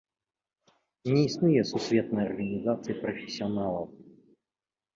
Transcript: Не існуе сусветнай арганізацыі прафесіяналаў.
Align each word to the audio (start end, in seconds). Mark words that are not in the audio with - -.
Не 1.15 1.19
існуе 1.27 1.61
сусветнай 1.73 2.25
арганізацыі 2.31 2.99
прафесіяналаў. 3.07 3.85